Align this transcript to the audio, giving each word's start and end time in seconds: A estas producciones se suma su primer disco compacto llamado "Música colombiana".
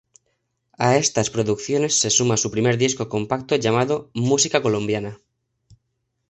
A 0.79 0.87
estas 1.03 1.29
producciones 1.29 1.99
se 1.99 2.09
suma 2.09 2.35
su 2.37 2.49
primer 2.49 2.79
disco 2.79 3.07
compacto 3.07 3.55
llamado 3.55 4.09
"Música 4.15 4.59
colombiana". 4.63 5.19